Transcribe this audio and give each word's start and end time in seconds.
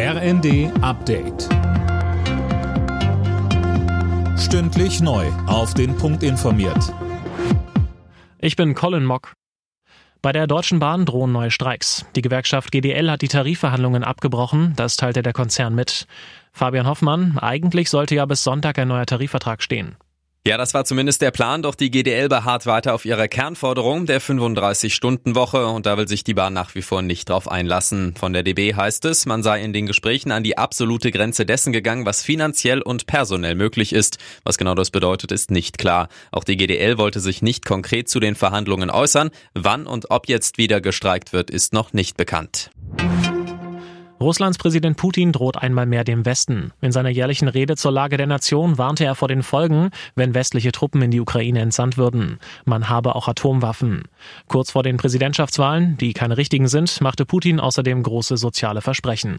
RND 0.00 0.70
Update. 0.80 1.48
Stündlich 4.38 5.00
neu. 5.00 5.26
Auf 5.48 5.74
den 5.74 5.96
Punkt 5.96 6.22
informiert. 6.22 6.94
Ich 8.38 8.54
bin 8.54 8.76
Colin 8.76 9.04
Mock. 9.04 9.32
Bei 10.22 10.30
der 10.30 10.46
Deutschen 10.46 10.78
Bahn 10.78 11.04
drohen 11.04 11.32
neue 11.32 11.50
Streiks. 11.50 12.06
Die 12.14 12.22
Gewerkschaft 12.22 12.70
GDL 12.70 13.10
hat 13.10 13.22
die 13.22 13.28
Tarifverhandlungen 13.28 14.04
abgebrochen, 14.04 14.72
das 14.76 14.94
teilte 14.94 15.24
der 15.24 15.32
Konzern 15.32 15.74
mit. 15.74 16.06
Fabian 16.52 16.86
Hoffmann, 16.86 17.36
eigentlich 17.36 17.90
sollte 17.90 18.14
ja 18.14 18.24
bis 18.24 18.44
Sonntag 18.44 18.78
ein 18.78 18.86
neuer 18.86 19.06
Tarifvertrag 19.06 19.64
stehen. 19.64 19.96
Ja, 20.48 20.56
das 20.56 20.72
war 20.72 20.86
zumindest 20.86 21.20
der 21.20 21.30
Plan, 21.30 21.60
doch 21.60 21.74
die 21.74 21.90
GDL 21.90 22.30
beharrt 22.30 22.64
weiter 22.64 22.94
auf 22.94 23.04
ihrer 23.04 23.28
Kernforderung 23.28 24.06
der 24.06 24.18
35-Stunden-Woche 24.18 25.66
und 25.66 25.84
da 25.84 25.98
will 25.98 26.08
sich 26.08 26.24
die 26.24 26.32
Bahn 26.32 26.54
nach 26.54 26.74
wie 26.74 26.80
vor 26.80 27.02
nicht 27.02 27.28
drauf 27.28 27.50
einlassen. 27.50 28.14
Von 28.18 28.32
der 28.32 28.42
DB 28.42 28.72
heißt 28.72 29.04
es, 29.04 29.26
man 29.26 29.42
sei 29.42 29.60
in 29.60 29.74
den 29.74 29.84
Gesprächen 29.84 30.32
an 30.32 30.42
die 30.42 30.56
absolute 30.56 31.10
Grenze 31.10 31.44
dessen 31.44 31.74
gegangen, 31.74 32.06
was 32.06 32.22
finanziell 32.22 32.80
und 32.80 33.06
personell 33.06 33.56
möglich 33.56 33.92
ist. 33.92 34.16
Was 34.42 34.56
genau 34.56 34.74
das 34.74 34.90
bedeutet, 34.90 35.32
ist 35.32 35.50
nicht 35.50 35.76
klar. 35.76 36.08
Auch 36.32 36.44
die 36.44 36.56
GDL 36.56 36.96
wollte 36.96 37.20
sich 37.20 37.42
nicht 37.42 37.66
konkret 37.66 38.08
zu 38.08 38.18
den 38.18 38.34
Verhandlungen 38.34 38.88
äußern. 38.88 39.28
Wann 39.52 39.86
und 39.86 40.10
ob 40.10 40.30
jetzt 40.30 40.56
wieder 40.56 40.80
gestreikt 40.80 41.34
wird, 41.34 41.50
ist 41.50 41.74
noch 41.74 41.92
nicht 41.92 42.16
bekannt. 42.16 42.70
Russlands 44.20 44.58
Präsident 44.58 44.96
Putin 44.96 45.30
droht 45.30 45.56
einmal 45.56 45.86
mehr 45.86 46.02
dem 46.02 46.24
Westen. 46.24 46.72
In 46.80 46.90
seiner 46.90 47.08
jährlichen 47.08 47.46
Rede 47.46 47.76
zur 47.76 47.92
Lage 47.92 48.16
der 48.16 48.26
Nation 48.26 48.76
warnte 48.76 49.04
er 49.04 49.14
vor 49.14 49.28
den 49.28 49.44
Folgen, 49.44 49.90
wenn 50.16 50.34
westliche 50.34 50.72
Truppen 50.72 51.00
in 51.02 51.12
die 51.12 51.20
Ukraine 51.20 51.60
entsandt 51.60 51.96
würden. 51.96 52.40
Man 52.64 52.88
habe 52.88 53.14
auch 53.14 53.28
Atomwaffen. 53.28 54.08
Kurz 54.48 54.72
vor 54.72 54.82
den 54.82 54.96
Präsidentschaftswahlen, 54.96 55.96
die 55.98 56.14
keine 56.14 56.36
richtigen 56.36 56.66
sind, 56.66 57.00
machte 57.00 57.26
Putin 57.26 57.60
außerdem 57.60 58.02
große 58.02 58.36
soziale 58.36 58.80
Versprechen. 58.80 59.38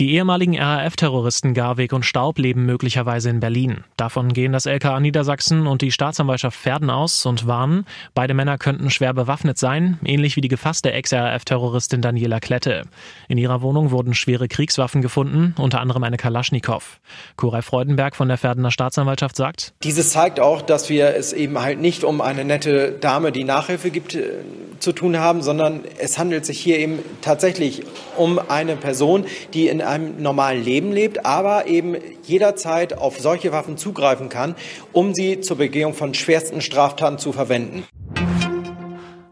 Die 0.00 0.14
ehemaligen 0.14 0.58
RAF-Terroristen 0.58 1.54
Garweg 1.54 1.92
und 1.92 2.04
Staub 2.04 2.40
leben 2.40 2.66
möglicherweise 2.66 3.30
in 3.30 3.38
Berlin. 3.38 3.84
Davon 3.96 4.32
gehen 4.32 4.52
das 4.52 4.66
LKA 4.66 4.98
Niedersachsen 4.98 5.68
und 5.68 5.82
die 5.82 5.92
Staatsanwaltschaft 5.92 6.58
Pferden 6.58 6.90
aus 6.90 7.24
und 7.26 7.46
warnen, 7.46 7.86
beide 8.12 8.34
Männer 8.34 8.58
könnten 8.58 8.90
schwer 8.90 9.14
bewaffnet 9.14 9.56
sein, 9.56 10.00
ähnlich 10.04 10.34
wie 10.34 10.40
die 10.40 10.48
gefasste 10.48 10.90
Ex-RAF-Terroristin 10.90 12.02
Daniela 12.02 12.40
Klette. 12.40 12.82
In 13.28 13.38
ihrer 13.38 13.62
Wohnung 13.62 13.92
wurden 13.92 14.14
schwere 14.14 14.48
Kriegswaffen 14.48 15.00
gefunden, 15.00 15.54
unter 15.58 15.80
anderem 15.80 16.02
eine 16.02 16.16
Kalaschnikow. 16.16 16.98
Koray 17.36 17.62
Freudenberg 17.62 18.16
von 18.16 18.26
der 18.26 18.38
Pferdener 18.38 18.72
Staatsanwaltschaft 18.72 19.36
sagt, 19.36 19.74
Dieses 19.84 20.10
zeigt 20.10 20.40
auch, 20.40 20.60
dass 20.62 20.88
wir 20.88 21.14
es 21.14 21.32
eben 21.32 21.60
halt 21.60 21.80
nicht 21.80 22.02
um 22.02 22.20
eine 22.20 22.44
nette 22.44 22.90
Dame, 23.00 23.30
die 23.30 23.44
Nachhilfe 23.44 23.92
gibt, 23.92 24.16
äh, 24.16 24.40
zu 24.78 24.92
tun 24.92 25.18
haben, 25.18 25.42
sondern 25.42 25.84
es 25.98 26.18
handelt 26.18 26.44
sich 26.46 26.60
hier 26.60 26.78
eben 26.78 27.00
tatsächlich 27.22 27.82
um 28.16 28.38
eine 28.38 28.76
Person, 28.76 29.26
die 29.52 29.68
in 29.68 29.80
einem 29.82 30.22
normalen 30.22 30.62
Leben 30.62 30.92
lebt, 30.92 31.24
aber 31.24 31.66
eben 31.66 31.96
jederzeit 32.22 32.96
auf 32.96 33.18
solche 33.18 33.52
Waffen 33.52 33.76
zugreifen 33.76 34.28
kann, 34.28 34.54
um 34.92 35.14
sie 35.14 35.40
zur 35.40 35.58
Begehung 35.58 35.94
von 35.94 36.14
schwersten 36.14 36.60
Straftaten 36.60 37.18
zu 37.18 37.32
verwenden. 37.32 37.84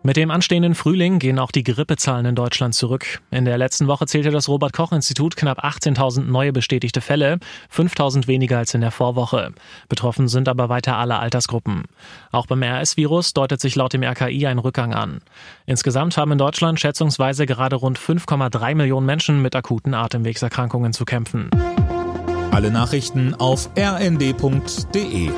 Mit 0.05 0.17
dem 0.17 0.33
anstehenden 0.33 0.75
Frühling 0.75 1.21
gehen 1.21 1.39
auch 1.39 1.53
die 1.53 1.63
Grippezahlen 1.63 2.27
in 2.27 2.35
Deutschland 2.35 2.75
zurück. 2.75 3.21
In 3.31 3.45
der 3.45 3.57
letzten 3.57 3.87
Woche 3.87 4.07
zählte 4.07 4.33
das 4.33 4.49
Robert 4.49 4.73
Koch 4.73 4.91
Institut 4.91 5.37
knapp 5.37 5.65
18.000 5.65 6.23
neue 6.23 6.53
bestätigte 6.53 7.01
Fälle, 7.01 7.39
5.000 7.73 8.27
weniger 8.27 8.59
als 8.59 8.75
in 8.75 8.81
der 8.81 8.91
Vorwoche. 8.91 9.53
Betroffen 9.89 10.27
sind 10.27 10.49
aber 10.49 10.69
weiter 10.69 10.97
alle 10.97 11.21
Altersgruppen. 11.21 11.85
Auch 12.33 12.47
beim 12.47 12.65
RS-Virus 12.65 13.33
deutet 13.33 13.61
sich 13.61 13.77
laut 13.77 13.93
dem 13.93 14.03
RKI 14.03 14.49
ein 14.49 14.59
Rückgang 14.59 14.93
an. 14.93 15.21
Insgesamt 15.67 16.17
haben 16.17 16.33
in 16.33 16.39
Deutschland 16.39 16.81
schätzungsweise 16.81 17.47
gerade 17.47 17.77
rund 17.77 17.97
5,3 17.97 18.75
Millionen 18.75 19.07
Menschen 19.07 19.41
mit 19.41 19.55
akuten 19.55 19.95
Atemwegserkrankungen 19.95 20.93
zu 20.93 21.05
kämpfen. 21.05 21.49
Alle 22.51 22.73
Nachrichten 22.73 23.35
auf 23.35 23.71
rnd.de 23.79 25.31